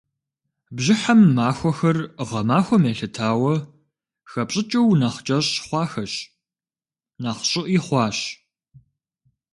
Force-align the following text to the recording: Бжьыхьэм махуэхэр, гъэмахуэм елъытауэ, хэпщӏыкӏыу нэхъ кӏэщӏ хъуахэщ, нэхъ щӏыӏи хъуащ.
Бжьыхьэм 0.75 1.21
махуэхэр, 1.35 1.97
гъэмахуэм 2.29 2.83
елъытауэ, 2.91 3.55
хэпщӏыкӏыу 4.31 4.97
нэхъ 4.99 5.21
кӏэщӏ 5.25 5.55
хъуахэщ, 5.65 6.13
нэхъ 7.21 7.43
щӏыӏи 7.49 7.79
хъуащ. 7.85 8.17